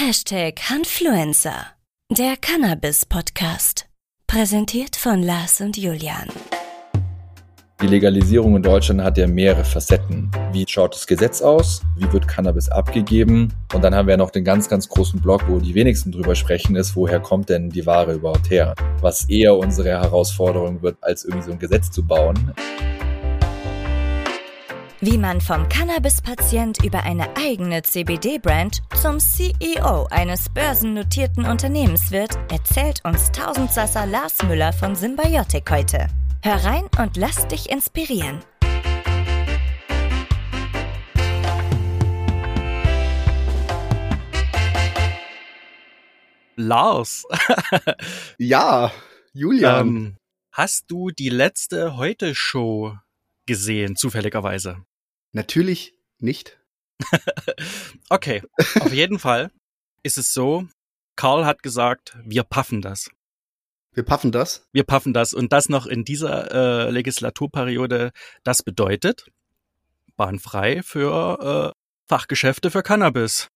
[0.00, 1.72] Hashtag Hanfluencer,
[2.16, 3.86] der Cannabis-Podcast.
[4.28, 6.28] Präsentiert von Lars und Julian.
[7.82, 10.30] Die Legalisierung in Deutschland hat ja mehrere Facetten.
[10.52, 11.82] Wie schaut das Gesetz aus?
[11.96, 13.52] Wie wird Cannabis abgegeben?
[13.74, 16.76] Und dann haben wir noch den ganz, ganz großen Block, wo die wenigsten drüber sprechen,
[16.76, 18.76] ist, woher kommt denn die Ware überhaupt her?
[19.00, 22.54] Was eher unsere Herausforderung wird, als irgendwie so ein Gesetz zu bauen.
[25.00, 33.04] Wie man vom Cannabis-Patient über eine eigene CBD-Brand zum CEO eines börsennotierten Unternehmens wird, erzählt
[33.04, 36.08] uns Tausendsasser Lars Müller von Symbiotic heute.
[36.42, 38.40] Hör rein und lass dich inspirieren.
[46.56, 47.24] Lars.
[48.38, 48.90] ja,
[49.32, 49.86] Julian.
[49.86, 50.16] Ähm,
[50.50, 52.96] hast du die letzte Heute-Show
[53.46, 54.87] gesehen, zufälligerweise?
[55.32, 56.58] Natürlich nicht.
[58.10, 58.42] okay,
[58.80, 59.50] auf jeden Fall
[60.02, 60.66] ist es so,
[61.16, 63.10] Karl hat gesagt, wir paffen das.
[63.92, 64.66] Wir paffen das?
[64.72, 65.34] Wir paffen das.
[65.34, 68.12] Und das noch in dieser äh, Legislaturperiode.
[68.44, 69.26] Das bedeutet
[70.16, 73.48] bahnfrei für äh, Fachgeschäfte für Cannabis.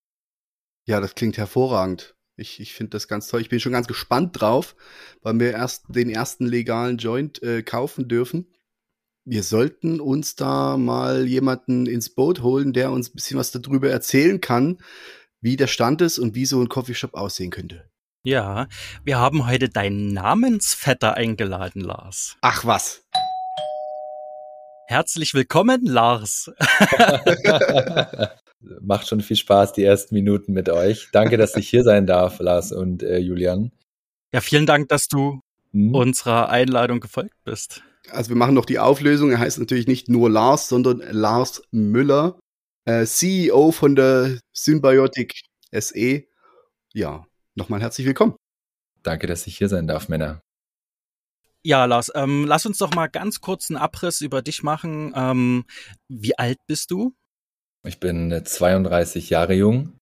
[0.85, 2.15] Ja, das klingt hervorragend.
[2.37, 3.41] Ich, ich finde das ganz toll.
[3.41, 4.75] Ich bin schon ganz gespannt drauf,
[5.23, 8.49] weil wir erst den ersten legalen Joint äh, kaufen dürfen
[9.25, 13.89] wir sollten uns da mal jemanden ins Boot holen, der uns ein bisschen was darüber
[13.91, 14.79] erzählen kann,
[15.41, 17.89] wie der Stand ist und wie so ein Coffeeshop aussehen könnte.
[18.25, 18.69] Ja,
[19.05, 22.37] wir haben heute deinen Namensvetter eingeladen, Lars.
[22.41, 23.05] Ach was.
[24.87, 26.51] Herzlich willkommen, Lars.
[28.81, 31.09] Macht schon viel Spaß, die ersten Minuten mit euch.
[31.13, 33.73] Danke, dass ich hier sein darf, Lars und äh, Julian.
[34.33, 35.41] Ja, vielen Dank, dass du
[35.73, 35.95] hm?
[35.95, 39.31] unserer Einladung gefolgt bist also wir machen noch die Auflösung.
[39.31, 42.39] Er heißt natürlich nicht nur Lars, sondern Lars Müller,
[42.85, 46.25] äh, CEO von der Symbiotic SE.
[46.93, 48.37] Ja, nochmal herzlich willkommen.
[49.03, 50.41] Danke, dass ich hier sein darf, Männer.
[51.65, 55.13] Ja, Lars, ähm, lass uns doch mal ganz kurz einen Abriss über dich machen.
[55.15, 55.65] Ähm,
[56.09, 57.15] wie alt bist du?
[57.85, 59.99] Ich bin 32 äh, Jahre jung.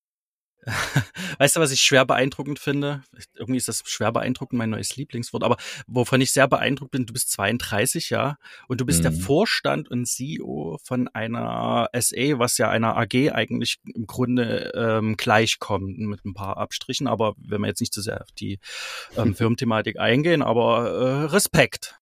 [1.38, 3.02] Weißt du, was ich schwer beeindruckend finde?
[3.34, 7.12] Irgendwie ist das schwer beeindruckend mein neues Lieblingswort, aber wovon ich sehr beeindruckt bin, du
[7.12, 8.36] bist 32, ja,
[8.68, 9.02] und du bist mhm.
[9.04, 15.16] der Vorstand und CEO von einer SE, was ja einer AG eigentlich im Grunde ähm,
[15.16, 18.58] gleichkommt, mit ein paar Abstrichen, aber wenn wir jetzt nicht zu sehr auf die
[19.16, 21.99] ähm, Firmenthematik eingehen, aber äh, Respekt.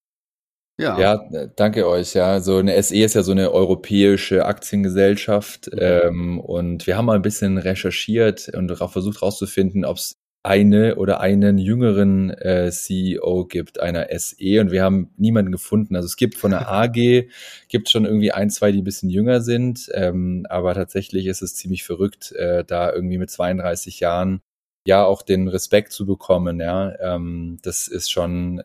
[0.81, 0.99] Ja.
[1.01, 2.15] ja, danke euch.
[2.15, 5.79] Ja, so eine SE ist ja so eine europäische Aktiengesellschaft mhm.
[5.81, 11.21] ähm, und wir haben mal ein bisschen recherchiert und versucht herauszufinden, ob es eine oder
[11.21, 15.97] einen jüngeren äh, CEO gibt einer SE und wir haben niemanden gefunden.
[15.97, 17.29] Also es gibt von der AG
[17.69, 21.57] gibt schon irgendwie ein, zwei, die ein bisschen jünger sind, ähm, aber tatsächlich ist es
[21.57, 24.41] ziemlich verrückt, äh, da irgendwie mit 32 Jahren
[24.87, 26.61] ja auch den Respekt zu bekommen.
[26.61, 28.63] Ja, ähm, das ist schon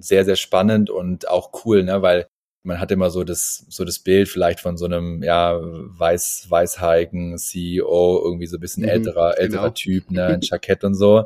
[0.00, 2.26] sehr, sehr spannend und auch cool, ne, weil
[2.62, 7.38] man hat immer so das, so das Bild vielleicht von so einem, ja, weiß, weißhaarigen
[7.38, 9.74] CEO, irgendwie so ein bisschen mhm, älterer, älterer genau.
[9.74, 11.24] Typ, ne, ein Jackett und so,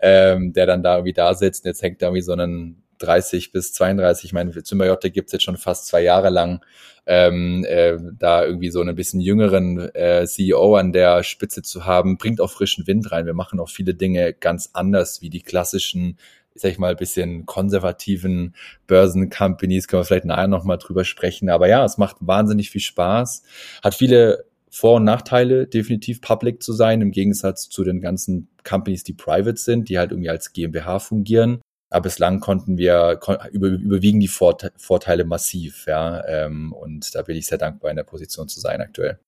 [0.00, 3.52] ähm, der dann da irgendwie da sitzt und jetzt hängt da irgendwie so ein 30
[3.52, 6.62] bis 32, ich meine, Symbiotic gibt's jetzt schon fast zwei Jahre lang,
[7.06, 12.18] ähm, äh, da irgendwie so einen bisschen jüngeren äh, CEO an der Spitze zu haben,
[12.18, 13.26] bringt auch frischen Wind rein.
[13.26, 16.18] Wir machen auch viele Dinge ganz anders wie die klassischen
[16.60, 18.54] sag ich mal, bisschen konservativen
[18.86, 21.48] Börsen-Companies, können wir vielleicht nachher nochmal drüber sprechen.
[21.48, 23.42] Aber ja, es macht wahnsinnig viel Spaß,
[23.82, 29.02] hat viele vor- und Nachteile, definitiv public zu sein, im Gegensatz zu den ganzen Companies,
[29.02, 31.60] die private sind, die halt irgendwie als GmbH fungieren.
[31.90, 33.18] Aber bislang konnten wir,
[33.50, 36.24] über, überwiegen die Vorteile massiv, ja.
[36.26, 39.18] Ähm, und da bin ich sehr dankbar, in der Position zu sein aktuell.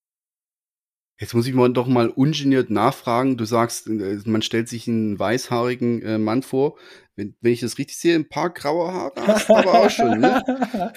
[1.23, 3.37] Jetzt muss ich mal doch mal ungeniert nachfragen.
[3.37, 6.77] Du sagst, äh, man stellt sich einen weißhaarigen äh, Mann vor.
[7.15, 10.19] Wenn, wenn ich das richtig sehe, ein paar graue Haare hast du aber auch schon,
[10.19, 10.43] ne?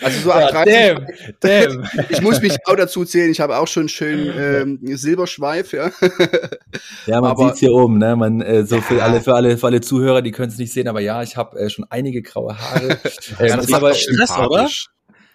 [0.02, 0.74] Also so ab ja, 30.
[0.74, 1.08] Damn,
[1.42, 2.06] damn.
[2.10, 5.92] Ich muss mich auch dazu zählen, ich habe auch schon schön ähm, Silberschweif, ja.
[7.06, 8.16] Ja, man aber, sieht's hier oben, ne?
[8.16, 10.88] Man, äh, so für alle, für alle, für alle Zuhörer, die können es nicht sehen,
[10.88, 12.98] aber ja, ich habe äh, schon einige graue Haare.
[13.40, 14.70] ähm, das ist aber Stress, oder?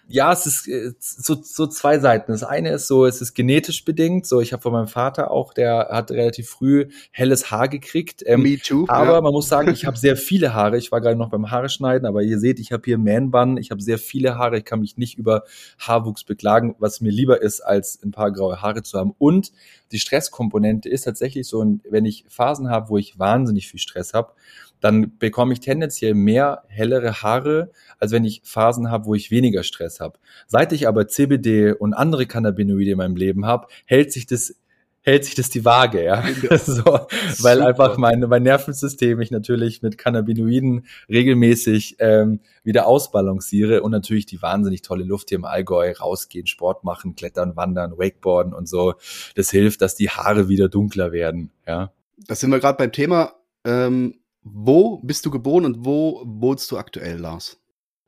[0.07, 2.31] Ja, es ist äh, so, so zwei Seiten.
[2.31, 4.25] Das eine ist so, es ist genetisch bedingt.
[4.25, 8.23] So, ich habe von meinem Vater auch, der hat relativ früh helles Haar gekriegt.
[8.25, 8.85] Ähm, Me too.
[8.87, 9.21] Aber ja.
[9.21, 10.77] man muss sagen, ich habe sehr viele Haare.
[10.77, 13.57] Ich war gerade noch beim Haare schneiden, aber ihr seht, ich habe hier Man-Bun.
[13.57, 14.59] Ich habe sehr viele Haare.
[14.59, 15.43] Ich kann mich nicht über
[15.79, 19.13] Haarwuchs beklagen, was mir lieber ist, als ein paar graue Haare zu haben.
[19.17, 19.51] Und
[19.91, 24.33] die Stresskomponente ist tatsächlich so, wenn ich Phasen habe, wo ich wahnsinnig viel Stress habe,
[24.79, 29.63] dann bekomme ich tendenziell mehr hellere Haare, als wenn ich Phasen habe, wo ich weniger
[29.63, 30.17] Stress habe.
[30.47, 34.55] Seit ich aber CBD und andere Cannabinoide in meinem Leben habe, hält sich das
[35.01, 36.23] hält sich das die Waage, ja.
[36.57, 37.67] so, weil Super.
[37.67, 44.41] einfach mein, mein Nervensystem ich natürlich mit Cannabinoiden regelmäßig ähm, wieder ausbalanciere und natürlich die
[44.41, 48.93] wahnsinnig tolle Luft hier im Allgäu, rausgehen, Sport machen, klettern, wandern, Wakeboarden und so.
[49.35, 51.91] Das hilft, dass die Haare wieder dunkler werden, ja.
[52.27, 53.33] Das sind wir gerade beim Thema.
[53.65, 57.59] Ähm, wo bist du geboren und wo wohnst du aktuell, Lars?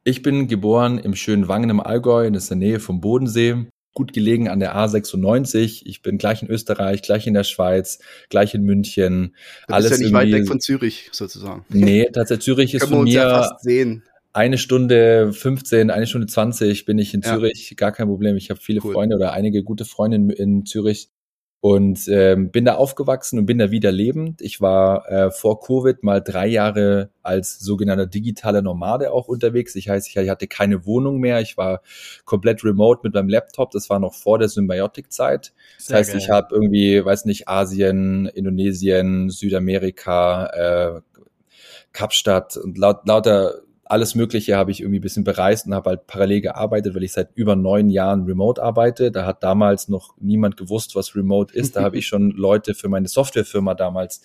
[0.03, 4.49] Ich bin geboren im schönen Wangen im Allgäu, in der Nähe vom Bodensee gut gelegen
[4.49, 5.83] an der A96.
[5.85, 7.99] Ich bin gleich in Österreich, gleich in der Schweiz,
[8.29, 9.35] gleich in München.
[9.67, 11.65] Du alles bist ja nicht weit weg von Zürich sozusagen.
[11.69, 13.57] Nee, tatsächlich Zürich ist von mir ja
[14.33, 17.33] eine Stunde 15, eine Stunde 20 bin ich in ja.
[17.33, 18.35] Zürich, gar kein Problem.
[18.35, 18.93] Ich habe viele cool.
[18.93, 21.09] Freunde oder einige gute Freunde in, in Zürich
[21.63, 24.41] und ähm, bin da aufgewachsen und bin da wieder lebend.
[24.41, 29.73] Ich war äh, vor Covid mal drei Jahre als sogenannter digitaler Nomade auch unterwegs.
[29.75, 31.39] Ich heißt, ich hatte keine Wohnung mehr.
[31.39, 31.81] Ich war
[32.25, 33.71] komplett remote mit meinem Laptop.
[33.71, 35.53] Das war noch vor der Symbiotic-Zeit.
[35.77, 36.19] Das heißt, geil.
[36.21, 41.01] ich habe irgendwie, weiß nicht, Asien, Indonesien, Südamerika, äh,
[41.93, 43.61] Kapstadt und laut, lauter
[43.93, 47.11] alles Mögliche habe ich irgendwie ein bisschen bereist und habe halt parallel gearbeitet, weil ich
[47.11, 49.11] seit über neun Jahren remote arbeite.
[49.11, 51.75] Da hat damals noch niemand gewusst, was remote ist.
[51.75, 54.21] Da habe ich schon Leute für meine Softwarefirma damals,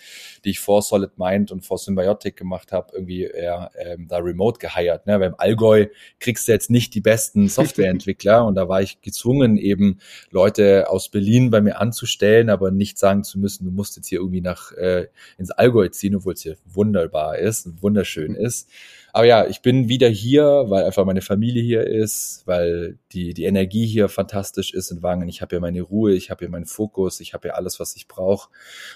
[0.47, 4.59] die ich vor Solid Mind und vor Symbiotic gemacht habe, irgendwie eher ähm, da remote
[4.59, 5.07] geheiert.
[5.07, 5.21] Ne?
[5.21, 5.89] Weil im Allgäu
[6.19, 9.99] kriegst du jetzt nicht die besten Softwareentwickler und da war ich gezwungen, eben
[10.31, 14.21] Leute aus Berlin bei mir anzustellen, aber nicht sagen zu müssen, du musst jetzt hier
[14.21, 18.71] irgendwie nach äh, ins Allgäu ziehen, obwohl es hier wunderbar ist und wunderschön ist.
[19.13, 23.45] Aber ja, ich bin wieder hier, weil einfach meine Familie hier ist, weil die, die
[23.45, 25.29] Energie hier fantastisch ist in Wangen.
[25.29, 27.97] Ich habe hier meine Ruhe, ich habe hier meinen Fokus, ich habe hier alles, was
[27.97, 28.51] ich brauche.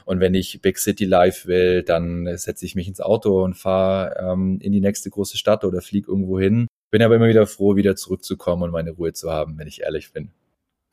[0.05, 4.33] Und wenn ich Big City Life will, dann setze ich mich ins Auto und fahre
[4.33, 6.69] ähm, in die nächste große Stadt oder fliege irgendwo hin.
[6.91, 10.13] Bin aber immer wieder froh, wieder zurückzukommen und meine Ruhe zu haben, wenn ich ehrlich
[10.13, 10.31] bin.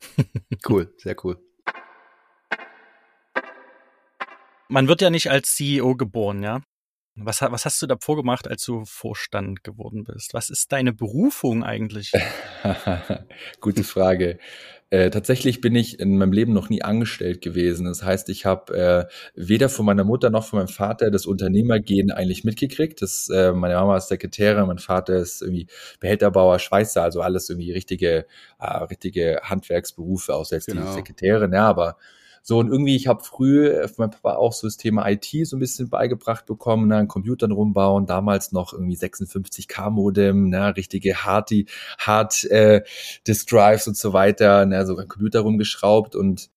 [0.68, 1.38] cool, sehr cool.
[4.68, 6.62] Man wird ja nicht als CEO geboren, ja?
[7.16, 10.32] Was, was hast du da vorgemacht, als du Vorstand geworden bist?
[10.32, 12.12] Was ist deine Berufung eigentlich?
[13.60, 14.38] Gute Frage.
[14.92, 17.86] Äh, tatsächlich bin ich in meinem Leben noch nie angestellt gewesen.
[17.86, 22.10] Das heißt, ich habe äh, weder von meiner Mutter noch von meinem Vater das Unternehmergehen
[22.10, 23.00] eigentlich mitgekriegt.
[23.00, 25.68] Das, äh, meine Mama ist Sekretärin, mein Vater ist irgendwie
[26.00, 28.26] Behälterbauer, Schweißer, also alles irgendwie richtige,
[28.58, 30.86] äh, richtige Handwerksberufe, außer jetzt genau.
[30.86, 31.96] die Sekretärin, ja, aber
[32.42, 35.56] so, und irgendwie, ich habe früh äh, meinem Papa auch so das Thema IT so
[35.56, 41.50] ein bisschen beigebracht bekommen, ne, an Computern rumbauen, damals noch irgendwie 56K-Modem, ne, richtige Hard,
[41.98, 42.82] Hard äh,
[43.26, 46.16] Disk Drives und so weiter, ne, so ein Computer rumgeschraubt.
[46.16, 46.50] Und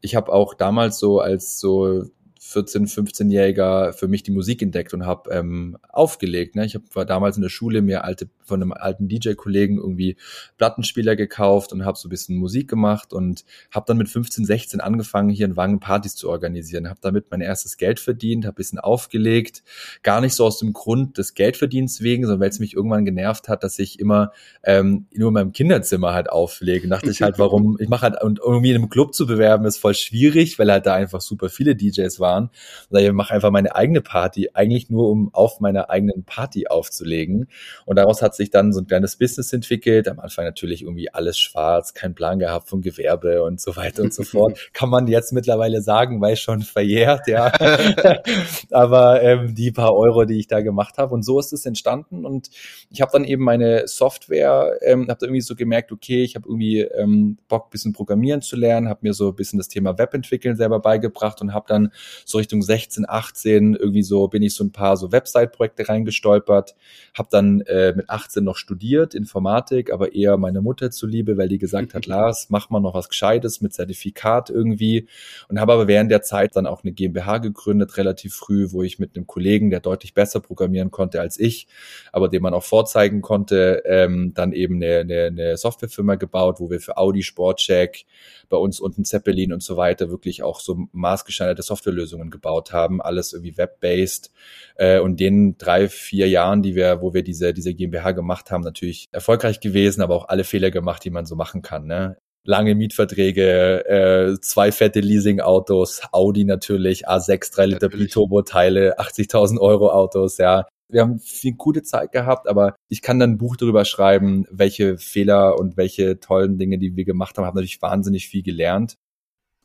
[0.00, 2.04] ich habe auch damals so als so
[2.42, 6.56] 14, 15-Jähriger für mich die Musik entdeckt und habe ähm, aufgelegt.
[6.56, 6.64] Ne?
[6.64, 10.16] Ich hab, war damals in der Schule mir alte von einem alten DJ-Kollegen irgendwie
[10.56, 14.80] Plattenspieler gekauft und habe so ein bisschen Musik gemacht und habe dann mit 15, 16
[14.80, 16.88] angefangen, hier in Wangen Partys zu organisieren.
[16.88, 19.62] Habe damit mein erstes Geld verdient, habe bisschen aufgelegt.
[20.02, 23.48] Gar nicht so aus dem Grund des Geldverdienst wegen, sondern weil es mich irgendwann genervt
[23.48, 24.32] hat, dass ich immer
[24.64, 26.84] ähm, nur in meinem Kinderzimmer halt auflege.
[26.84, 29.64] Und dachte ich halt, warum, ich mache halt, und irgendwie in einem Club zu bewerben
[29.66, 32.29] ist voll schwierig, weil halt da einfach super viele DJs waren.
[32.38, 37.48] Und ich mache einfach meine eigene Party, eigentlich nur um auf meiner eigenen Party aufzulegen.
[37.86, 40.08] Und daraus hat sich dann so ein kleines Business entwickelt.
[40.08, 44.14] Am Anfang natürlich irgendwie alles schwarz, kein Plan gehabt vom Gewerbe und so weiter und
[44.14, 44.58] so fort.
[44.72, 47.52] Kann man jetzt mittlerweile sagen, weil schon verjährt, ja.
[48.70, 51.14] Aber ähm, die paar Euro, die ich da gemacht habe.
[51.14, 52.24] Und so ist es entstanden.
[52.24, 52.50] Und
[52.90, 56.48] ich habe dann eben meine Software, ähm, habe da irgendwie so gemerkt, okay, ich habe
[56.48, 60.56] irgendwie ähm, Bock, bisschen programmieren zu lernen, habe mir so ein bisschen das Thema Webentwickeln
[60.56, 61.92] selber beigebracht und habe dann
[62.24, 66.74] so Richtung 16, 18 irgendwie so bin ich so ein paar so Website-Projekte reingestolpert,
[67.14, 71.48] habe dann äh, mit 18 18 noch studiert, Informatik, aber eher meine Mutter zuliebe, weil
[71.48, 75.08] die gesagt hat, Lars, mach mal noch was Gescheites mit Zertifikat irgendwie.
[75.48, 78.98] Und habe aber während der Zeit dann auch eine GmbH gegründet, relativ früh, wo ich
[78.98, 81.66] mit einem Kollegen, der deutlich besser programmieren konnte als ich,
[82.12, 86.70] aber dem man auch vorzeigen konnte, ähm, dann eben eine, eine, eine Softwarefirma gebaut, wo
[86.70, 88.06] wir für Audi, Sportcheck,
[88.48, 93.32] bei uns unten Zeppelin und so weiter wirklich auch so maßgeschneiderte Softwarelösungen gebaut haben, alles
[93.32, 94.30] irgendwie web-based.
[94.76, 98.62] Äh, und den drei, vier Jahren, die wir, wo wir diese, diese GmbH gemacht haben,
[98.62, 101.86] natürlich erfolgreich gewesen, aber auch alle Fehler gemacht, die man so machen kann.
[101.86, 102.16] Ne?
[102.42, 110.38] lange Mietverträge, äh, zwei fette Leasing-Autos, Audi natürlich, A6, 3 Liter Biturbo-Teile, 80.000 Euro Autos,
[110.38, 114.46] ja wir haben viel gute Zeit gehabt, aber ich kann dann ein Buch darüber schreiben,
[114.50, 118.96] welche Fehler und welche tollen Dinge, die wir gemacht haben, haben natürlich wahnsinnig viel gelernt.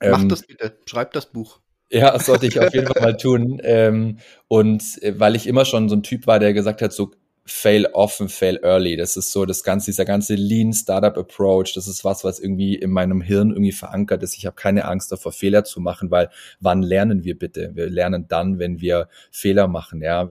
[0.01, 1.59] Mach ähm, das bitte, schreib das Buch.
[1.91, 3.59] Ja, das sollte ich auf jeden Fall mal tun.
[3.63, 7.11] Ähm, und äh, weil ich immer schon so ein Typ war, der gesagt hat, so
[7.45, 8.97] fail often, fail early.
[8.97, 11.73] Das ist so das ganze, dieser ganze Lean Startup Approach.
[11.75, 14.35] Das ist was, was irgendwie in meinem Hirn irgendwie verankert ist.
[14.35, 17.71] Ich habe keine Angst davor, Fehler zu machen, weil wann lernen wir bitte?
[17.75, 20.27] Wir lernen dann, wenn wir Fehler machen, ja.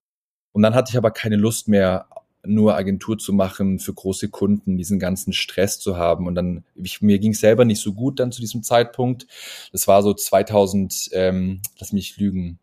[0.53, 2.07] Und dann hatte ich aber keine Lust mehr,
[2.47, 6.27] nur Agentur zu machen, für große Kunden, diesen ganzen Stress zu haben.
[6.27, 9.27] Und dann, ich, mir ging es selber nicht so gut dann zu diesem Zeitpunkt.
[9.73, 12.59] Das war so 2000, ähm, lass mich lügen,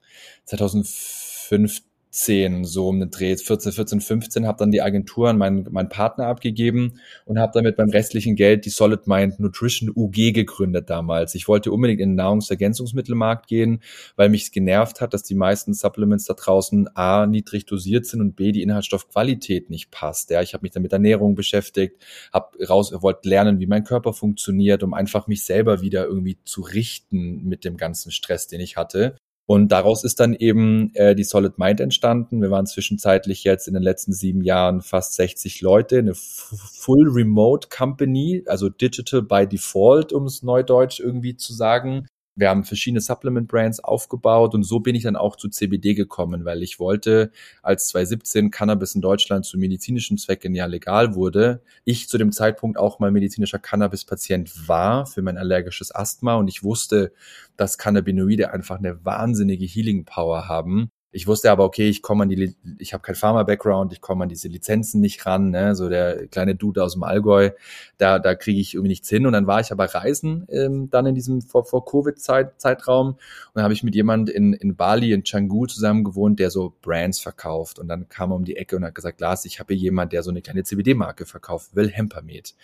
[0.45, 5.67] 2015 10, so um den Dreh, 14, 14, 15, habe dann die Agentur an meinen,
[5.71, 10.89] meinen Partner abgegeben und habe damit beim restlichen Geld die Solid Mind Nutrition UG gegründet
[10.89, 11.35] damals.
[11.35, 13.81] Ich wollte unbedingt in den Nahrungsergänzungsmittelmarkt gehen,
[14.17, 18.35] weil mich genervt hat, dass die meisten Supplements da draußen A, niedrig dosiert sind und
[18.35, 20.29] B, die Inhaltsstoffqualität nicht passt.
[20.31, 22.03] Ja, ich habe mich dann mit Ernährung beschäftigt,
[22.33, 26.61] habe raus, wollte lernen, wie mein Körper funktioniert, um einfach mich selber wieder irgendwie zu
[26.61, 29.15] richten mit dem ganzen Stress, den ich hatte.
[29.51, 32.41] Und daraus ist dann eben äh, die Solid Mind entstanden.
[32.41, 37.67] Wir waren zwischenzeitlich jetzt in den letzten sieben Jahren fast 60 Leute, eine Full Remote
[37.67, 42.08] Company, also Digital by Default, um es neudeutsch irgendwie zu sagen.
[42.41, 46.43] Wir haben verschiedene Supplement Brands aufgebaut und so bin ich dann auch zu CBD gekommen,
[46.43, 47.31] weil ich wollte,
[47.62, 52.79] als 2017 Cannabis in Deutschland zu medizinischen Zwecken ja legal wurde, ich zu dem Zeitpunkt
[52.79, 57.13] auch mal medizinischer Cannabis-Patient war für mein allergisches Asthma und ich wusste,
[57.57, 62.29] dass Cannabinoide einfach eine wahnsinnige Healing Power haben ich wusste aber, okay, ich komme an
[62.29, 65.75] die, ich habe kein Pharma-Background, ich komme an diese Lizenzen nicht ran, ne?
[65.75, 67.51] so der kleine Dude aus dem Allgäu,
[67.97, 69.25] da, da kriege ich irgendwie nichts hin.
[69.25, 73.17] Und dann war ich aber reisen ähm, dann in diesem vor, vor Covid-Zeitraum und
[73.53, 77.19] dann habe ich mit jemand in, in Bali, in Canggu zusammen gewohnt, der so Brands
[77.19, 77.77] verkauft.
[77.77, 80.13] Und dann kam er um die Ecke und hat gesagt, Lars, ich habe hier jemand,
[80.13, 82.55] der so eine kleine CBD-Marke verkauft, will Hempermed.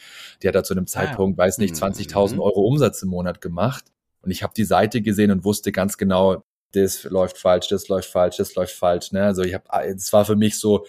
[0.41, 1.43] Der hat da zu einem ah, Zeitpunkt, ah.
[1.43, 2.39] weiß nicht, 20.000 mhm.
[2.39, 3.85] Euro Umsatz im Monat gemacht.
[4.21, 6.43] Und ich habe die Seite gesehen und wusste ganz genau,
[6.73, 9.11] das läuft falsch, das läuft falsch, das läuft falsch.
[9.11, 9.23] Ne?
[9.23, 10.85] Also ich habe, es war für mich so,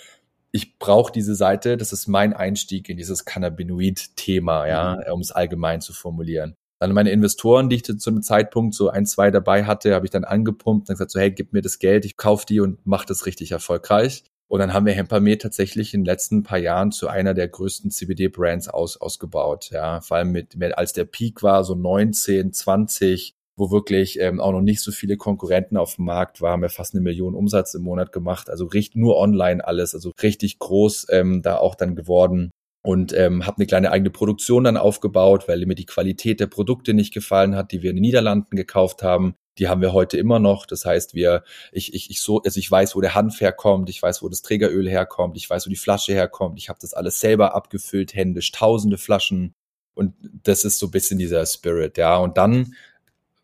[0.50, 5.12] ich brauche diese Seite, das ist mein Einstieg in dieses Cannabinoid-Thema, ja, mhm.
[5.12, 6.56] um es allgemein zu formulieren.
[6.80, 10.10] Dann meine Investoren, die ich zu einem Zeitpunkt so ein, zwei dabei hatte, habe ich
[10.10, 13.04] dann angepumpt und gesagt so, hey, gib mir das Geld, ich kauf die und mach
[13.04, 14.24] das richtig erfolgreich.
[14.46, 17.90] Und dann haben wir Hempermed tatsächlich in den letzten paar Jahren zu einer der größten
[17.90, 19.68] CBD-Brands aus, ausgebaut.
[19.70, 24.52] Ja, vor allem mit, als der Peak war, so 19, 20, wo wirklich ähm, auch
[24.52, 26.62] noch nicht so viele Konkurrenten auf dem Markt waren.
[26.62, 28.48] Wir fast eine Million Umsatz im Monat gemacht.
[28.48, 32.50] Also richtig nur online alles, also richtig groß ähm, da auch dann geworden
[32.82, 36.94] und ähm, habe eine kleine eigene Produktion dann aufgebaut, weil mir die Qualität der Produkte
[36.94, 39.34] nicht gefallen hat, die wir in den Niederlanden gekauft haben.
[39.58, 40.64] Die haben wir heute immer noch.
[40.64, 44.00] Das heißt, wir, ich, ich, ich so, also ich weiß, wo der Hanf herkommt, ich
[44.00, 46.58] weiß, wo das Trägeröl herkommt, ich weiß, wo die Flasche herkommt.
[46.58, 49.52] Ich habe das alles selber abgefüllt, händisch, tausende Flaschen.
[49.94, 52.16] Und das ist so ein bisschen dieser Spirit, ja.
[52.16, 52.74] Und dann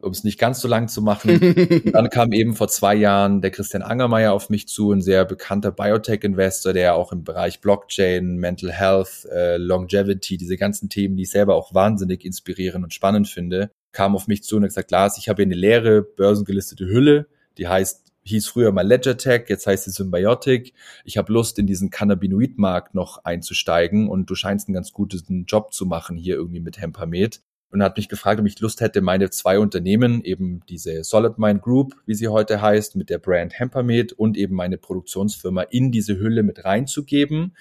[0.05, 1.41] um es nicht ganz so lang zu machen.
[1.93, 5.73] dann kam eben vor zwei Jahren der Christian Angermeier auf mich zu, ein sehr bekannter
[5.73, 11.31] Biotech-Investor, der auch im Bereich Blockchain, Mental Health, äh, Longevity, diese ganzen Themen, die ich
[11.31, 15.19] selber auch wahnsinnig inspirieren und spannend finde, kam auf mich zu und hat gesagt, Lars,
[15.19, 17.27] ich habe hier eine leere börsengelistete Hülle,
[17.59, 20.73] die heißt hieß früher mal LedgerTech, jetzt heißt sie Symbiotic.
[21.05, 25.75] Ich habe Lust, in diesen Cannabinoid-Markt noch einzusteigen und du scheinst einen ganz guten Job
[25.75, 27.43] zu machen hier irgendwie mit Hempamet
[27.75, 31.61] und hat mich gefragt, ob ich Lust hätte, meine zwei Unternehmen, eben diese Solid Mind
[31.61, 36.19] Group, wie sie heute heißt, mit der Brand Hempermed und eben meine Produktionsfirma in diese
[36.19, 37.57] Hülle mit reinzugeben,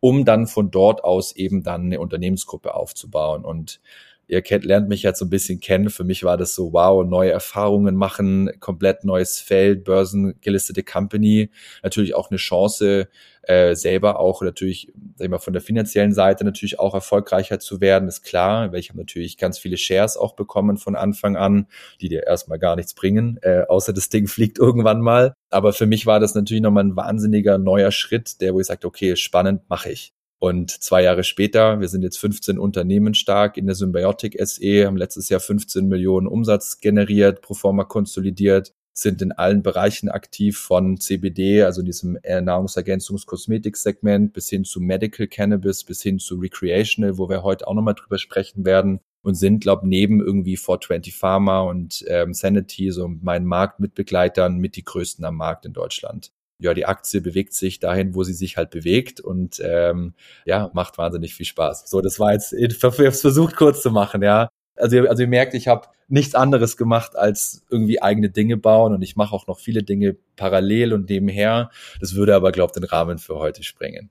[0.00, 3.44] um dann von dort aus eben dann eine Unternehmensgruppe aufzubauen.
[3.44, 3.80] Und
[4.28, 5.90] ihr kennt, lernt mich jetzt so ein bisschen kennen.
[5.90, 11.50] Für mich war das so, wow, neue Erfahrungen machen, komplett neues Feld, börsengelistete Company,
[11.82, 13.08] natürlich auch eine Chance,
[13.42, 17.80] äh, selber auch natürlich, sag ich mal, von der finanziellen Seite natürlich auch erfolgreicher zu
[17.80, 21.66] werden, ist klar, weil ich habe natürlich ganz viele Shares auch bekommen von Anfang an,
[22.02, 25.34] die dir erstmal gar nichts bringen, äh, außer das Ding fliegt irgendwann mal.
[25.50, 28.86] Aber für mich war das natürlich nochmal ein wahnsinniger neuer Schritt, der, wo ich sagte,
[28.86, 30.12] okay, spannend, mache ich.
[30.40, 34.96] Und zwei Jahre später, wir sind jetzt 15 Unternehmen stark in der Symbiotic SE, haben
[34.96, 41.00] letztes Jahr 15 Millionen Umsatz generiert, pro forma konsolidiert, sind in allen Bereichen aktiv von
[41.00, 47.28] CBD, also in diesem Nahrungsergänzungs-Kosmetik-Segment, bis hin zu Medical Cannabis, bis hin zu Recreational, wo
[47.28, 52.04] wir heute auch nochmal drüber sprechen werden und sind, glaube neben irgendwie 420 Pharma und
[52.08, 56.32] ähm, Sanity, so meinen Marktmitbegleitern, mit die größten am Markt in Deutschland.
[56.60, 60.98] Ja, die Aktie bewegt sich dahin, wo sie sich halt bewegt und ähm, ja, macht
[60.98, 61.88] wahnsinnig viel Spaß.
[61.88, 64.48] So, das war jetzt, ich habe es versucht kurz zu machen, ja.
[64.74, 69.02] Also, also ihr merkt, ich habe nichts anderes gemacht als irgendwie eigene Dinge bauen und
[69.02, 71.70] ich mache auch noch viele Dinge parallel und nebenher.
[72.00, 74.10] Das würde aber, glaube ich, den Rahmen für heute sprengen.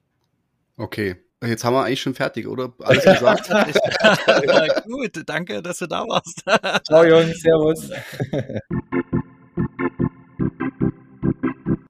[0.78, 1.16] Okay.
[1.44, 2.74] Jetzt haben wir eigentlich schon fertig, oder?
[2.80, 3.50] Alles gesagt?
[3.50, 6.44] ja, gut, danke, dass du da warst.
[6.86, 7.92] Ciao, Jungs, Servus.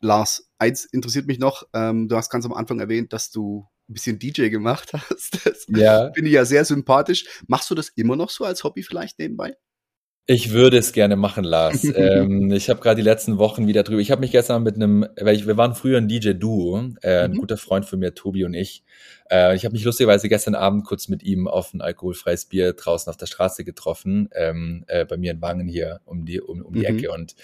[0.08, 1.64] Lars, eins interessiert mich noch.
[1.74, 5.46] Ähm, du hast ganz am Anfang erwähnt, dass du ein bisschen DJ gemacht hast.
[5.46, 6.12] Das ja.
[6.14, 7.26] finde ich ja sehr sympathisch.
[7.48, 9.56] Machst du das immer noch so als Hobby vielleicht nebenbei?
[10.30, 11.86] Ich würde es gerne machen, Lars.
[11.96, 14.02] ähm, ich habe gerade die letzten Wochen wieder drüber.
[14.02, 17.32] Ich habe mich gestern mit einem, weil ich, wir waren früher ein DJ-Duo, äh, ein
[17.32, 17.38] mhm.
[17.38, 18.84] guter Freund von mir, Tobi und ich.
[19.32, 23.10] Äh, ich habe mich lustigerweise gestern Abend kurz mit ihm auf ein alkoholfreies Bier draußen
[23.10, 26.74] auf der Straße getroffen, ähm, äh, bei mir in Wangen hier um die um, um
[26.74, 26.98] die mhm.
[26.98, 27.12] Ecke.
[27.14, 27.36] Und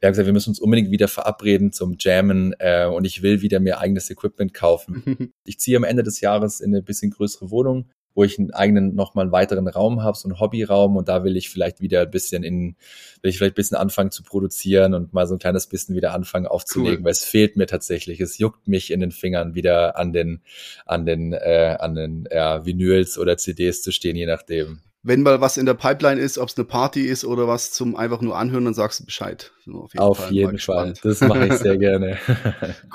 [0.00, 3.42] wir haben gesagt, wir müssen uns unbedingt wieder verabreden zum Jammen äh, und ich will
[3.42, 5.32] wieder mir eigenes Equipment kaufen.
[5.44, 8.94] ich ziehe am Ende des Jahres in eine bisschen größere Wohnung wo ich einen eigenen,
[8.94, 12.10] nochmal einen weiteren Raum habe, so einen Hobbyraum und da will ich vielleicht wieder ein
[12.10, 12.76] bisschen in,
[13.22, 16.12] will ich vielleicht ein bisschen anfangen zu produzieren und mal so ein kleines bisschen wieder
[16.14, 17.04] anfangen aufzulegen, cool.
[17.04, 18.20] weil es fehlt mir tatsächlich.
[18.20, 20.42] Es juckt mich in den Fingern wieder an den,
[20.86, 24.80] an den, äh, an den ja, Vinyls oder CDs zu stehen, je nachdem.
[25.04, 27.96] Wenn mal was in der Pipeline ist, ob es eine Party ist oder was zum
[27.96, 29.50] einfach nur anhören, dann sagst du Bescheid.
[29.64, 30.94] So, auf jeden auf Fall, jeden Fall.
[31.02, 32.18] Das mache ich sehr gerne.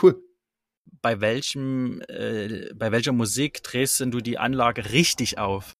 [0.01, 0.15] cool
[1.07, 5.71] bei welchem, äh, bei welcher Musik drehst denn du die Anlage richtig auf?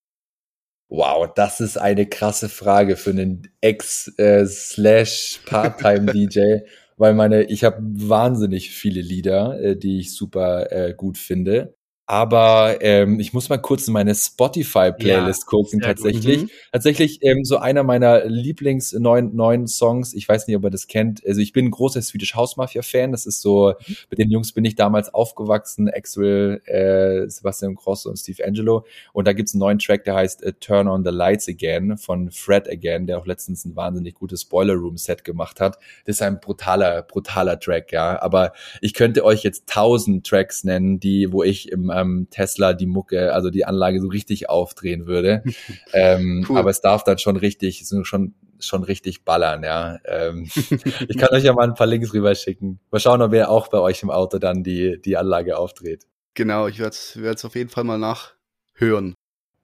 [0.88, 6.66] Wow, das ist eine krasse Frage für einen Ex-Slash-Part-Time-DJ, äh,
[6.96, 11.76] weil meine, ich habe wahnsinnig viele Lieder, äh, die ich super äh, gut finde.
[12.10, 16.44] Aber ähm, ich muss mal kurz in meine Spotify-Playlist ja, gucken, tatsächlich.
[16.44, 16.50] Mhm.
[16.72, 20.88] Tatsächlich ähm, so einer meiner Lieblings neuen, neuen Songs, ich weiß nicht, ob ihr das
[20.88, 21.22] kennt.
[21.28, 23.12] Also ich bin ein großer Swedish House Mafia-Fan.
[23.12, 23.96] Das ist so, mhm.
[24.10, 28.86] mit den Jungs bin ich damals aufgewachsen, Axel, äh, Sebastian Grosso und Steve Angelo.
[29.12, 32.32] Und da gibt's einen neuen Track, der heißt uh, Turn on the Lights Again von
[32.32, 35.78] Fred Again, der auch letztens ein wahnsinnig gutes Boiler Room-Set gemacht hat.
[36.06, 38.22] Das ist ein brutaler, brutaler Track, ja.
[38.22, 42.86] Aber ich könnte euch jetzt tausend Tracks nennen, die, wo ich im ähm, Tesla die
[42.86, 45.44] Mucke, also die Anlage so richtig aufdrehen würde.
[45.94, 46.58] ähm, cool.
[46.58, 50.00] Aber es darf dann schon richtig, schon schon richtig ballern, ja.
[50.06, 50.50] Ähm,
[51.08, 52.80] ich kann euch ja mal ein paar Links rüber schicken.
[52.92, 56.08] Mal schauen, ob ihr auch bei euch im Auto dann die, die Anlage aufdreht.
[56.34, 59.16] Genau, ich werde es auf jeden Fall mal nachhören.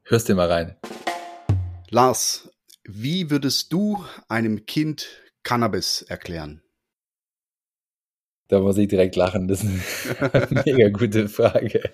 [0.04, 0.76] Hörst dir mal rein.
[1.90, 2.50] Lars,
[2.84, 5.08] wie würdest du einem Kind
[5.44, 6.62] Cannabis erklären?
[8.54, 9.48] Da muss ich direkt lachen.
[9.48, 11.90] Das ist eine mega gute Frage.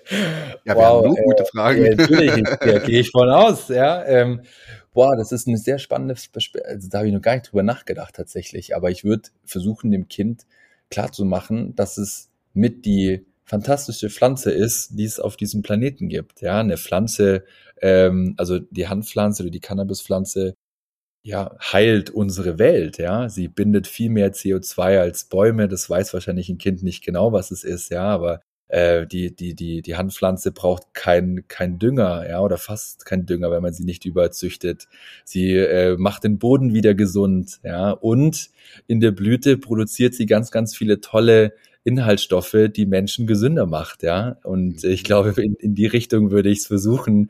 [0.66, 1.82] Ja, wir haben nur äh, gute Fragen.
[1.86, 3.68] Äh, natürlich, da gehe ich von aus.
[3.68, 4.42] Ja, ähm,
[4.92, 6.16] boah, das ist eine sehr spannende,
[6.66, 8.76] also da habe ich noch gar nicht drüber nachgedacht tatsächlich.
[8.76, 10.42] Aber ich würde versuchen, dem Kind
[10.90, 16.42] klarzumachen, dass es mit die fantastische Pflanze ist, die es auf diesem Planeten gibt.
[16.42, 17.44] Ja, eine Pflanze,
[17.80, 20.56] ähm, also die Handpflanze oder die Cannabispflanze
[21.22, 23.28] ja, heilt unsere Welt, ja.
[23.28, 25.68] Sie bindet viel mehr CO2 als Bäume.
[25.68, 29.54] Das weiß wahrscheinlich ein Kind nicht genau, was es ist, ja, aber äh, die, die,
[29.54, 33.84] die, die Handpflanze braucht kein, kein Dünger, ja, oder fast kein Dünger, wenn man sie
[33.84, 34.86] nicht überzüchtet.
[35.24, 38.50] Sie äh, macht den Boden wieder gesund, ja, und
[38.86, 41.52] in der Blüte produziert sie ganz, ganz viele tolle
[41.84, 44.38] Inhaltsstoffe, die Menschen gesünder macht, ja.
[44.44, 47.28] Und ich glaube, in, in die Richtung würde ich es versuchen,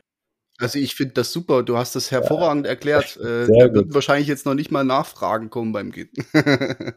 [0.61, 1.63] also ich finde das super.
[1.63, 2.71] Du hast das hervorragend ja.
[2.71, 3.19] erklärt.
[3.31, 6.11] Äh, da wird wahrscheinlich jetzt noch nicht mal Nachfragen kommen beim Kind.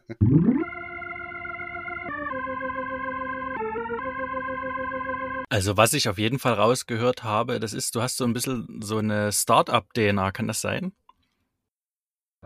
[5.49, 8.81] also was ich auf jeden Fall rausgehört habe, das ist, du hast so ein bisschen
[8.83, 10.93] so eine Start-up-DNA, kann das sein?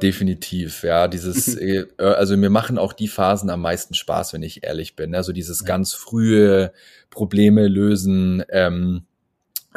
[0.02, 4.64] Definitiv, ja, dieses, äh, also mir machen auch die Phasen am meisten Spaß, wenn ich
[4.64, 5.14] ehrlich bin.
[5.14, 5.66] Also dieses ja.
[5.66, 6.72] ganz frühe
[7.10, 9.04] Probleme lösen, ähm,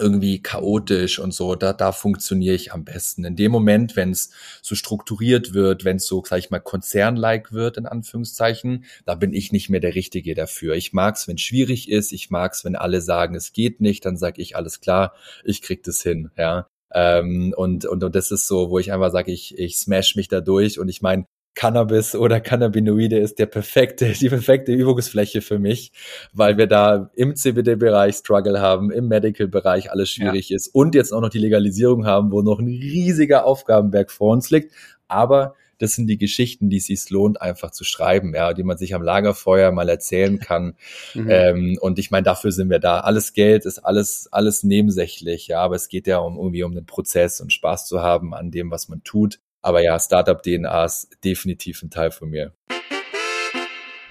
[0.01, 3.23] irgendwie chaotisch und so, da, da funktioniere ich am besten.
[3.23, 7.51] In dem Moment, wenn es so strukturiert wird, wenn es so, sag ich mal, konzernlike
[7.51, 10.75] wird, in Anführungszeichen, da bin ich nicht mehr der Richtige dafür.
[10.75, 14.41] Ich mag's, wenn schwierig ist, ich mag's, wenn alle sagen, es geht nicht, dann sage
[14.41, 15.13] ich, alles klar,
[15.45, 16.67] ich krieg das hin, ja.
[16.93, 20.27] Ähm, und, und, und das ist so, wo ich einfach sage, ich, ich smash mich
[20.27, 25.59] da durch und ich meine, Cannabis oder Cannabinoide ist der perfekte, die perfekte Übungsfläche für
[25.59, 25.91] mich,
[26.33, 30.55] weil wir da im CBD-Bereich Struggle haben, im Medical-Bereich alles schwierig ja.
[30.55, 34.49] ist und jetzt auch noch die Legalisierung haben, wo noch ein riesiger Aufgabenberg vor uns
[34.49, 34.73] liegt.
[35.07, 38.77] Aber das sind die Geschichten, die es sich lohnt, einfach zu schreiben, ja, die man
[38.77, 40.75] sich am Lagerfeuer mal erzählen kann.
[41.13, 41.29] Mhm.
[41.29, 42.99] Ähm, und ich meine, dafür sind wir da.
[42.99, 46.85] Alles Geld ist alles, alles nebensächlich, ja, aber es geht ja um irgendwie um den
[46.85, 49.39] Prozess und Spaß zu haben an dem, was man tut.
[49.61, 52.53] Aber ja, Startup-DNA ist definitiv ein Teil von mir.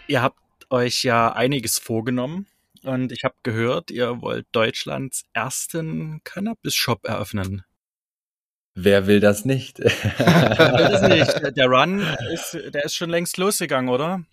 [0.07, 0.39] Ihr habt
[0.71, 2.47] euch ja einiges vorgenommen
[2.83, 7.65] und ich habe gehört, ihr wollt Deutschlands ersten Cannabis-Shop eröffnen.
[8.75, 9.79] Wer will das nicht?
[9.81, 11.57] Wer will das nicht?
[11.57, 12.01] Der Run
[12.33, 14.25] ist, der ist schon längst losgegangen, oder?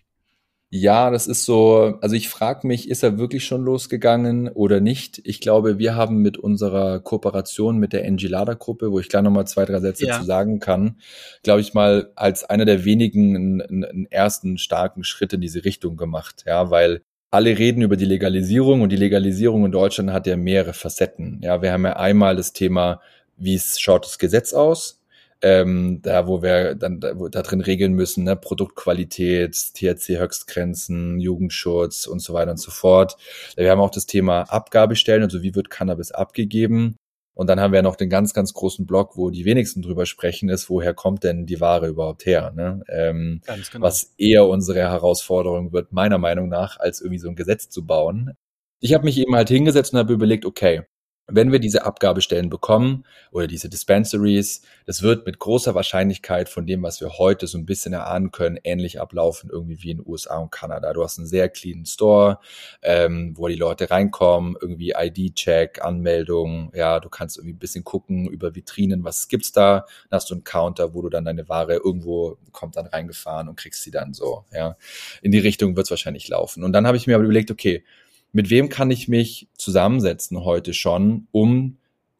[0.70, 5.18] Ja, das ist so, also ich frage mich, ist er wirklich schon losgegangen oder nicht?
[5.24, 9.64] Ich glaube, wir haben mit unserer Kooperation mit der Engelada-Gruppe, wo ich gleich nochmal zwei,
[9.64, 10.18] drei Sätze ja.
[10.18, 10.98] zu sagen kann,
[11.42, 15.96] glaube ich mal, als einer der wenigen einen, einen ersten starken Schritt in diese Richtung
[15.96, 16.44] gemacht.
[16.46, 17.00] Ja, weil
[17.30, 21.40] alle reden über die Legalisierung und die Legalisierung in Deutschland hat ja mehrere Facetten.
[21.42, 23.00] Ja, wir haben ja einmal das Thema,
[23.38, 24.97] wie es schaut das Gesetz aus?
[25.42, 32.06] Ähm, da wo wir dann da, wo, da drin regeln müssen, ne, Produktqualität, THC-Höchstgrenzen, Jugendschutz
[32.06, 33.16] und so weiter und so fort.
[33.56, 36.96] Wir haben auch das Thema Abgabestellen, also wie wird Cannabis abgegeben.
[37.38, 40.48] Und dann haben wir noch den ganz, ganz großen Block, wo die wenigsten drüber sprechen,
[40.48, 42.52] ist, woher kommt denn die Ware überhaupt her?
[42.52, 42.82] Ne?
[42.88, 43.86] Ähm, genau.
[43.86, 48.32] Was eher unsere Herausforderung wird, meiner Meinung nach, als irgendwie so ein Gesetz zu bauen.
[48.80, 50.82] Ich habe mich eben halt hingesetzt und habe überlegt, okay,
[51.30, 56.82] wenn wir diese Abgabestellen bekommen oder diese Dispensaries, das wird mit großer Wahrscheinlichkeit von dem,
[56.82, 60.50] was wir heute so ein bisschen erahnen können, ähnlich ablaufen, irgendwie wie in USA und
[60.50, 60.92] Kanada.
[60.94, 62.40] Du hast einen sehr cleanen Store,
[62.80, 68.26] ähm, wo die Leute reinkommen, irgendwie ID-Check, Anmeldung, ja, du kannst irgendwie ein bisschen gucken
[68.26, 71.74] über Vitrinen, was gibt's da, dann hast du einen Counter, wo du dann deine Ware
[71.74, 74.76] irgendwo kommt dann reingefahren und kriegst sie dann so, ja.
[75.20, 76.64] In die Richtung wird's wahrscheinlich laufen.
[76.64, 77.84] Und dann habe ich mir aber überlegt, okay,
[78.32, 81.78] mit wem kann ich mich zusammensetzen heute schon, um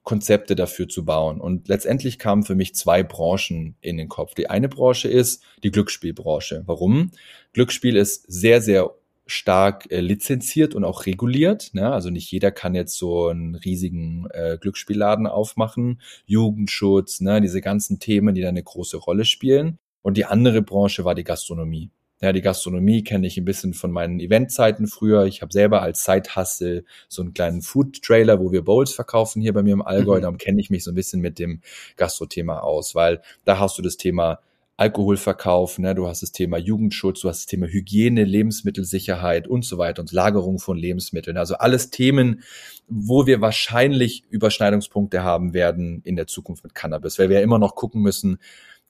[0.09, 1.39] Konzepte dafür zu bauen.
[1.39, 4.35] Und letztendlich kamen für mich zwei Branchen in den Kopf.
[4.35, 6.63] Die eine Branche ist die Glücksspielbranche.
[6.65, 7.11] Warum?
[7.53, 8.95] Glücksspiel ist sehr, sehr
[9.27, 11.75] stark äh, lizenziert und auch reguliert.
[11.75, 11.93] Ne?
[11.93, 16.01] Also nicht jeder kann jetzt so einen riesigen äh, Glücksspielladen aufmachen.
[16.25, 17.43] Jugendschutz, ne?
[17.43, 19.79] diese ganzen Themen, die da eine große Rolle spielen.
[20.01, 21.91] Und die andere Branche war die Gastronomie.
[22.21, 25.27] Ja, die Gastronomie kenne ich ein bisschen von meinen Eventzeiten früher.
[25.27, 29.63] Ich habe selber als Side-Hustle so einen kleinen Food-Trailer, wo wir Bowls verkaufen hier bei
[29.63, 30.19] mir im Allgäu.
[30.19, 30.23] Mhm.
[30.23, 31.61] Darum kenne ich mich so ein bisschen mit dem
[31.97, 34.41] Gastro-Thema aus, weil da hast du das Thema
[34.79, 39.77] Alkoholverkauf, ne, du hast das Thema Jugendschutz, du hast das Thema Hygiene, Lebensmittelsicherheit und so
[39.77, 41.37] weiter und Lagerung von Lebensmitteln.
[41.37, 42.45] Also alles Themen,
[42.87, 47.59] wo wir wahrscheinlich Überschneidungspunkte haben werden in der Zukunft mit Cannabis, weil wir ja immer
[47.59, 48.39] noch gucken müssen,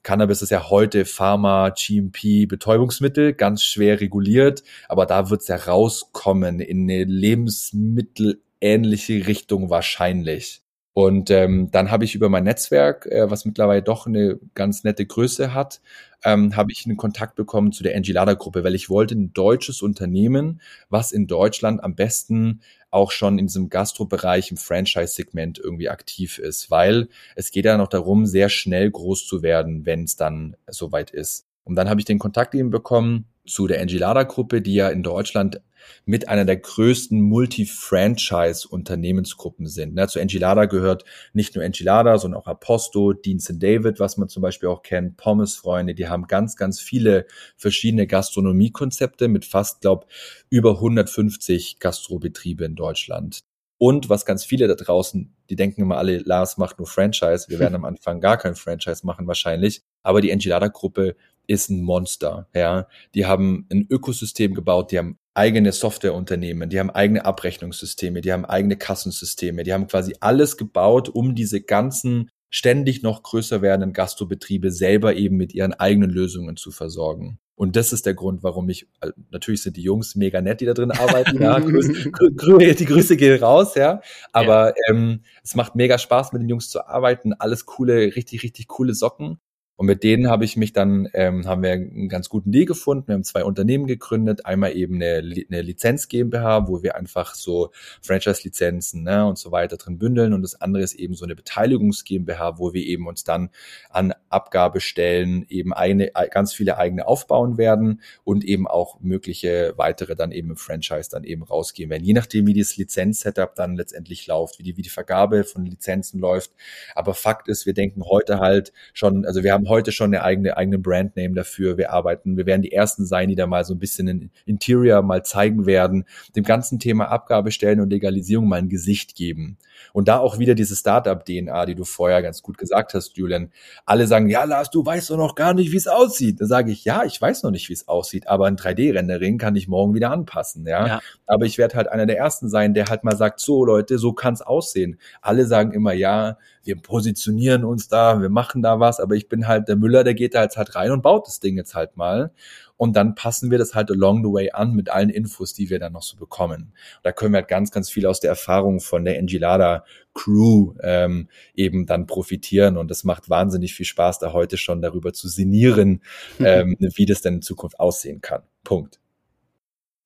[0.03, 6.61] Cannabis ist ja heute Pharma, GMP, Betäubungsmittel, ganz schwer reguliert, aber da wird's ja rauskommen
[6.61, 10.63] in eine lebensmittelähnliche Richtung wahrscheinlich.
[10.93, 15.05] Und ähm, dann habe ich über mein Netzwerk, äh, was mittlerweile doch eine ganz nette
[15.05, 15.81] Größe hat,
[16.23, 20.61] ähm, habe ich einen Kontakt bekommen zu der Engelada-Gruppe, weil ich wollte ein deutsches Unternehmen,
[20.89, 26.71] was in Deutschland am besten auch schon in diesem Gastrobereich im Franchise-Segment irgendwie aktiv ist,
[26.71, 31.11] weil es geht ja noch darum, sehr schnell groß zu werden, wenn es dann soweit
[31.11, 31.48] ist.
[31.69, 35.61] Und dann habe ich den Kontakt eben bekommen zu der Engelada-Gruppe, die ja in Deutschland
[36.05, 39.93] mit einer der größten Multi-Franchise-Unternehmensgruppen sind.
[39.93, 43.61] Ne, zu Enchilada gehört nicht nur Enchilada, sondern auch Aposto, Dean St.
[43.61, 49.27] David, was man zum Beispiel auch kennt, Pommes-Freunde, die haben ganz, ganz viele verschiedene Gastronomiekonzepte
[49.27, 50.07] mit fast, glaub,
[50.49, 53.43] über 150 Gastrobetriebe in Deutschland.
[53.81, 57.45] Und was ganz viele da draußen, die denken immer alle, Lars macht nur Franchise.
[57.47, 59.83] Wir werden am Anfang gar kein Franchise machen wahrscheinlich.
[60.03, 61.15] Aber die Enchilada-Gruppe
[61.49, 62.87] ist ein Monster, ja.
[63.15, 68.45] Die haben ein Ökosystem gebaut, die haben eigene Softwareunternehmen, die haben eigene Abrechnungssysteme, die haben
[68.45, 74.71] eigene Kassensysteme, die haben quasi alles gebaut, um diese ganzen ständig noch größer werdenden Gastrobetriebe
[74.71, 77.39] selber eben mit ihren eigenen Lösungen zu versorgen.
[77.55, 80.65] Und das ist der Grund, warum ich, äh, natürlich sind die Jungs mega nett, die
[80.65, 84.01] da drin arbeiten, ja, Grüße, Grüße, die Grüße gehen raus, ja,
[84.33, 84.73] aber ja.
[84.89, 88.93] Ähm, es macht mega Spaß, mit den Jungs zu arbeiten, alles coole, richtig, richtig coole
[88.93, 89.39] Socken
[89.79, 93.07] und mit denen habe ich mich dann, ähm, haben wir einen ganz guten Deal gefunden.
[93.07, 94.45] Wir haben zwei Unternehmen gegründet.
[94.45, 99.77] Einmal eben eine, eine Lizenz GmbH, wo wir einfach so Franchise-Lizenzen ne, und so weiter
[99.77, 100.33] drin bündeln.
[100.33, 103.51] Und das andere ist eben so eine Beteiligungs GmbH, wo wir eben uns dann
[103.89, 110.33] an Abgabestellen eben eine, ganz viele eigene aufbauen werden und eben auch mögliche weitere dann
[110.33, 112.03] eben im Franchise dann eben rausgehen werden.
[112.03, 116.19] Je nachdem, wie das Lizenz-Setup dann letztendlich läuft, wie die, wie die Vergabe von Lizenzen
[116.19, 116.51] läuft.
[116.95, 120.57] Aber Fakt ist, wir denken heute halt schon, also wir haben heute schon eine eigene,
[120.57, 121.77] eigene Brandname dafür.
[121.77, 125.01] Wir arbeiten, wir werden die ersten sein, die da mal so ein bisschen in Interior
[125.01, 126.05] mal zeigen werden,
[126.35, 129.57] dem ganzen Thema Abgabestellen und Legalisierung mal ein Gesicht geben.
[129.93, 133.51] Und da auch wieder diese Startup-DNA, die du vorher ganz gut gesagt hast, Julian.
[133.85, 136.41] Alle sagen, ja, Lars, du weißt doch noch gar nicht, wie es aussieht.
[136.41, 139.55] Da sage ich, ja, ich weiß noch nicht, wie es aussieht, aber ein 3D-Rendering kann
[139.55, 140.87] ich morgen wieder anpassen, ja.
[140.87, 140.99] ja.
[141.25, 144.13] Aber ich werde halt einer der ersten sein, der halt mal sagt, so Leute, so
[144.13, 144.99] kann es aussehen.
[145.21, 149.47] Alle sagen immer, ja, wir positionieren uns da, wir machen da was, aber ich bin
[149.47, 151.97] halt der Müller, der geht da jetzt halt rein und baut das Ding jetzt halt
[151.97, 152.31] mal.
[152.77, 155.79] Und dann passen wir das halt along the way an mit allen Infos, die wir
[155.79, 156.61] dann noch so bekommen.
[156.61, 160.75] Und da können wir halt ganz, ganz viel aus der Erfahrung von der Enchilada Crew
[160.81, 162.77] ähm, eben dann profitieren.
[162.77, 166.01] Und das macht wahnsinnig viel Spaß, da heute schon darüber zu sinnieren,
[166.39, 168.43] ähm, wie das denn in Zukunft aussehen kann.
[168.63, 168.99] Punkt.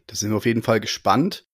[0.08, 1.46] Da sind wir auf jeden Fall gespannt.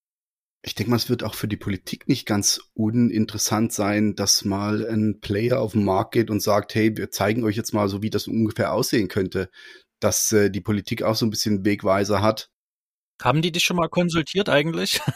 [0.62, 4.86] Ich denke mal, es wird auch für die Politik nicht ganz uninteressant sein, dass mal
[4.86, 8.02] ein Player auf den Markt geht und sagt, hey, wir zeigen euch jetzt mal so,
[8.02, 9.48] wie das ungefähr aussehen könnte,
[10.00, 12.50] dass äh, die Politik auch so ein bisschen Wegweiser hat.
[13.22, 15.00] Haben die dich schon mal konsultiert eigentlich?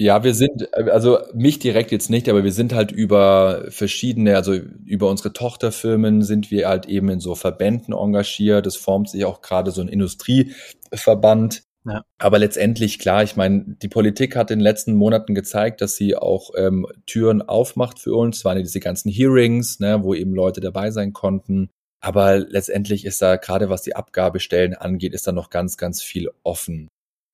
[0.00, 4.54] Ja, wir sind, also mich direkt jetzt nicht, aber wir sind halt über verschiedene, also
[4.54, 8.68] über unsere Tochterfirmen sind wir halt eben in so Verbänden engagiert.
[8.68, 11.64] Es formt sich auch gerade so ein Industrieverband.
[11.84, 12.02] Ja.
[12.18, 16.16] Aber letztendlich, klar, ich meine, die Politik hat in den letzten Monaten gezeigt, dass sie
[16.16, 18.38] auch ähm, Türen aufmacht für uns.
[18.38, 21.70] Es waren ja diese ganzen Hearings, ne, wo eben Leute dabei sein konnten.
[22.00, 26.30] Aber letztendlich ist da, gerade was die Abgabestellen angeht, ist da noch ganz, ganz viel
[26.42, 26.88] offen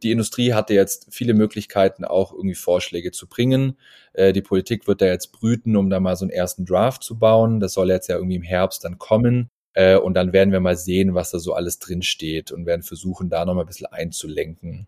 [0.04, 3.78] die Industrie hatte jetzt viele Möglichkeiten, auch irgendwie Vorschläge zu bringen.
[4.12, 7.18] Äh, die Politik wird da jetzt brüten, um da mal so einen ersten Draft zu
[7.18, 7.58] bauen.
[7.58, 9.50] Das soll jetzt ja irgendwie im Herbst dann kommen.
[9.74, 12.82] Äh, und dann werden wir mal sehen, was da so alles drin steht und werden
[12.82, 14.86] versuchen, da nochmal ein bisschen einzulenken.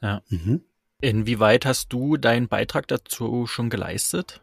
[0.00, 0.22] Ja.
[0.28, 0.62] Mhm.
[1.00, 4.40] Inwieweit hast du deinen Beitrag dazu schon geleistet?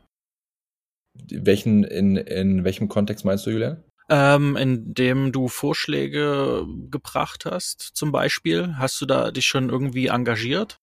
[1.14, 3.84] Welchen, in, in welchem Kontext meinst du, Julian?
[4.12, 8.76] ähm, in dem du Vorschläge gebracht hast, zum Beispiel?
[8.78, 10.81] Hast du da dich schon irgendwie engagiert?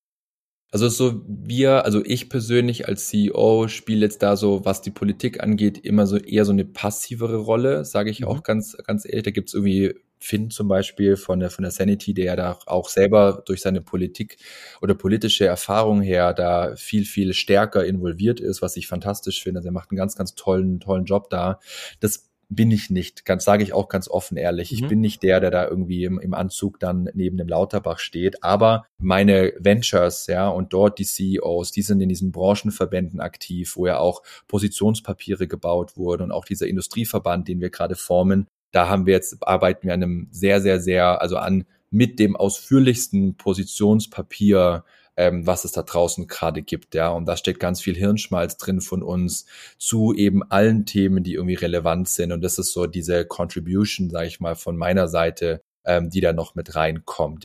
[0.71, 5.41] Also so wir, also ich persönlich als CEO spiele jetzt da so, was die Politik
[5.41, 8.27] angeht, immer so eher so eine passivere Rolle, sage ich mhm.
[8.27, 9.23] auch ganz, ganz ehrlich.
[9.23, 12.89] Da gibt's irgendwie Finn zum Beispiel von der, von der Sanity, der ja da auch
[12.89, 14.37] selber durch seine Politik
[14.81, 19.59] oder politische Erfahrung her da viel, viel stärker involviert ist, was ich fantastisch finde.
[19.59, 21.59] Also er macht einen ganz, ganz tollen, tollen Job da.
[21.99, 24.71] Das bin ich nicht, ganz sage ich auch ganz offen ehrlich.
[24.71, 24.77] Mhm.
[24.77, 28.43] Ich bin nicht der, der da irgendwie im, im Anzug dann neben dem Lauterbach steht.
[28.43, 33.85] Aber meine Ventures, ja, und dort die CEOs, die sind in diesen Branchenverbänden aktiv, wo
[33.85, 38.47] ja auch Positionspapiere gebaut wurden und auch dieser Industrieverband, den wir gerade formen.
[38.71, 42.35] Da haben wir jetzt, arbeiten wir an einem sehr, sehr, sehr, also an mit dem
[42.35, 44.83] ausführlichsten Positionspapier
[45.19, 47.09] ähm, was es da draußen gerade gibt, ja.
[47.09, 49.45] Und da steckt ganz viel Hirnschmalz drin von uns
[49.77, 52.31] zu eben allen Themen, die irgendwie relevant sind.
[52.31, 56.31] Und das ist so diese Contribution, sage ich mal, von meiner Seite, ähm, die da
[56.31, 57.43] noch mit reinkommt.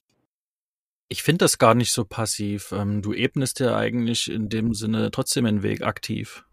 [1.08, 2.70] Ich finde das gar nicht so passiv.
[2.70, 6.44] Ähm, du ebnest ja eigentlich in dem Sinne trotzdem einen Weg aktiv.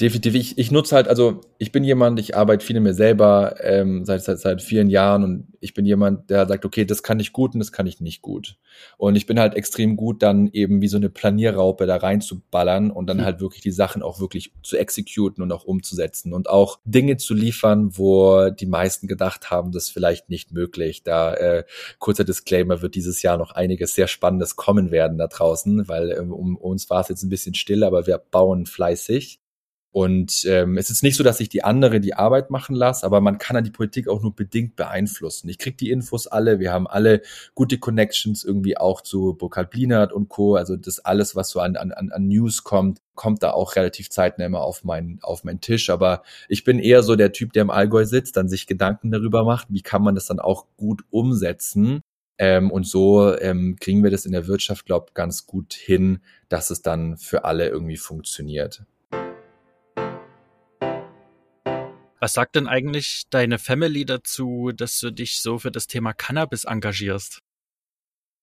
[0.00, 0.34] Definitiv.
[0.34, 4.06] Ich, ich nutze halt, also ich bin jemand, ich arbeite viel in mir selber ähm,
[4.06, 7.34] seit, seit, seit vielen Jahren und ich bin jemand, der sagt, okay, das kann ich
[7.34, 8.56] gut und das kann ich nicht gut.
[8.96, 13.08] Und ich bin halt extrem gut, dann eben wie so eine Planierraupe da reinzuballern und
[13.08, 13.24] dann mhm.
[13.24, 17.34] halt wirklich die Sachen auch wirklich zu exekuten und auch umzusetzen und auch Dinge zu
[17.34, 21.02] liefern, wo die meisten gedacht haben, das ist vielleicht nicht möglich.
[21.02, 21.64] Da äh,
[21.98, 26.20] kurzer Disclaimer wird dieses Jahr noch einiges sehr Spannendes kommen werden da draußen, weil äh,
[26.20, 29.39] um uns war es jetzt ein bisschen still, aber wir bauen fleißig.
[29.92, 33.20] Und ähm, es ist nicht so, dass ich die andere die Arbeit machen lasse, aber
[33.20, 35.48] man kann dann die Politik auch nur bedingt beeinflussen.
[35.48, 37.22] Ich krieg die Infos alle, wir haben alle
[37.56, 40.54] gute Connections irgendwie auch zu Burkhard Blinert und Co.
[40.54, 44.46] Also das alles, was so an, an, an News kommt, kommt da auch relativ zeitnah
[44.46, 45.90] immer auf meinen auf meinen Tisch.
[45.90, 49.44] Aber ich bin eher so der Typ, der im Allgäu sitzt, dann sich Gedanken darüber
[49.44, 52.00] macht, wie kann man das dann auch gut umsetzen.
[52.38, 56.70] Ähm, und so ähm, kriegen wir das in der Wirtschaft, glaube ganz gut hin, dass
[56.70, 58.84] es dann für alle irgendwie funktioniert.
[62.20, 66.64] Was sagt denn eigentlich deine Family dazu, dass du dich so für das Thema Cannabis
[66.64, 67.40] engagierst?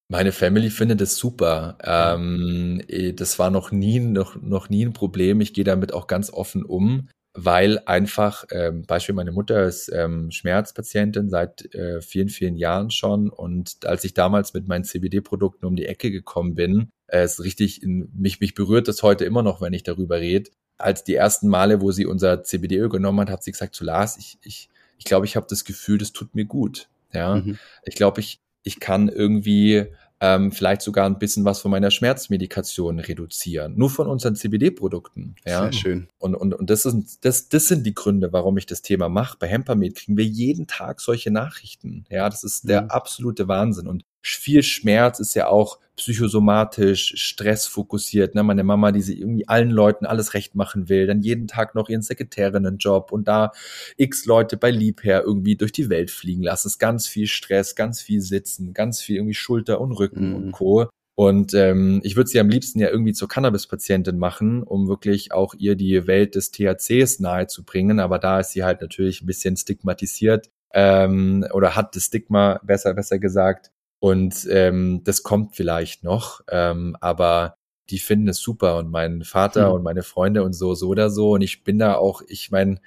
[0.09, 1.77] Meine Family findet es super.
[1.83, 5.41] Ähm, eh, das war noch nie, noch, noch nie ein Problem.
[5.41, 10.31] Ich gehe damit auch ganz offen um, weil einfach, ähm, Beispiel meine Mutter ist ähm,
[10.31, 13.29] Schmerzpatientin seit äh, vielen, vielen Jahren schon.
[13.29, 17.83] Und als ich damals mit meinen CBD-Produkten um die Ecke gekommen bin, äh, ist richtig,
[17.83, 21.47] in, mich, mich berührt das heute immer noch, wenn ich darüber rede als die ersten
[21.47, 25.05] Male, wo sie unser CBD-Öl genommen hat, hat sie gesagt zu Lars, ich, ich, ich
[25.05, 26.87] glaube, ich habe das Gefühl, das tut mir gut.
[27.13, 27.57] Ja, mhm.
[27.83, 29.87] ich glaube, ich, ich kann irgendwie
[30.19, 33.75] ähm, vielleicht sogar ein bisschen was von meiner Schmerzmedikation reduzieren.
[33.77, 35.35] Nur von unseren CBD-Produkten.
[35.45, 35.63] Ja?
[35.63, 36.07] Sehr schön.
[36.17, 39.37] Und, und, und das, ist, das, das sind die Gründe, warum ich das Thema mache.
[39.39, 42.05] Bei Hempermed kriegen wir jeden Tag solche Nachrichten.
[42.09, 42.89] Ja, das ist der mhm.
[42.89, 43.87] absolute Wahnsinn.
[43.87, 48.35] Und viel Schmerz ist ja auch psychosomatisch, stressfokussiert.
[48.35, 48.43] Ne?
[48.43, 51.89] Meine Mama, die sie irgendwie allen Leuten alles recht machen will, dann jeden Tag noch
[51.89, 53.51] ihren Sekretärinnenjob und da
[53.97, 56.67] x Leute bei Liebherr irgendwie durch die Welt fliegen lassen.
[56.67, 60.35] Es ist ganz viel Stress, ganz viel Sitzen, ganz viel irgendwie Schulter und Rücken mhm.
[60.35, 60.87] und Co.
[61.15, 65.55] Und ähm, ich würde sie am liebsten ja irgendwie zur Cannabis-Patientin machen, um wirklich auch
[65.55, 67.99] ihr die Welt des THCs nahezubringen.
[67.99, 72.93] Aber da ist sie halt natürlich ein bisschen stigmatisiert ähm, oder hat das Stigma, besser,
[72.93, 77.57] besser gesagt, und ähm, das kommt vielleicht noch, ähm, aber
[77.89, 79.75] die finden es super und mein Vater mhm.
[79.75, 81.31] und meine Freunde und so, so oder so.
[81.31, 82.79] Und ich bin da auch, ich meine,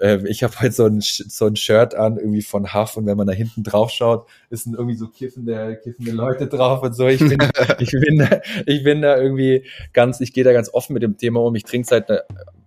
[0.00, 3.16] äh, ich habe halt so ein, so ein Shirt an, irgendwie von Huff und wenn
[3.16, 7.06] man da hinten drauf schaut, ist irgendwie so kiffende, kiffende Leute drauf und so.
[7.06, 7.38] Ich bin,
[7.78, 11.16] ich bin, da, ich bin da irgendwie ganz, ich gehe da ganz offen mit dem
[11.16, 11.54] Thema um.
[11.54, 12.10] Ich trinke seit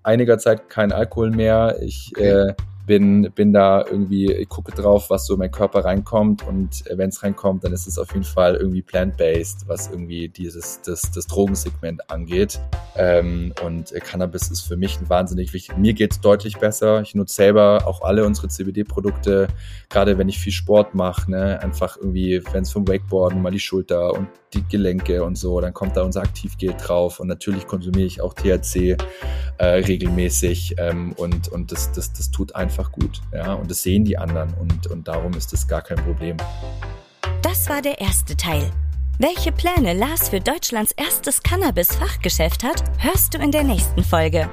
[0.03, 1.77] einiger Zeit keinen Alkohol mehr.
[1.81, 2.49] Ich okay.
[2.49, 2.53] äh,
[2.85, 7.23] bin, bin da irgendwie, gucke drauf, was so in meinen Körper reinkommt und wenn es
[7.23, 12.09] reinkommt, dann ist es auf jeden Fall irgendwie plant-based, was irgendwie dieses, das, das Drogensegment
[12.09, 12.59] angeht.
[12.95, 15.77] Ähm, und Cannabis ist für mich ein wahnsinnig wichtig.
[15.77, 17.01] Mir geht's deutlich besser.
[17.01, 19.47] Ich nutze selber auch alle unsere CBD-Produkte,
[19.89, 21.61] gerade wenn ich viel Sport mache, ne?
[21.61, 25.73] einfach irgendwie, wenn es vom Wakeboarden mal die Schulter und die Gelenke und so, dann
[25.73, 28.97] kommt da unser Aktivgel drauf und natürlich konsumiere ich auch THC
[29.57, 33.21] äh, regelmäßig ähm, und, und das, das, das tut einfach gut.
[33.31, 33.53] Ja?
[33.53, 36.37] Und das sehen die anderen und, und darum ist das gar kein Problem.
[37.41, 38.69] Das war der erste Teil.
[39.19, 44.49] Welche Pläne Lars für Deutschlands erstes Cannabis-Fachgeschäft hat, hörst du in der nächsten Folge.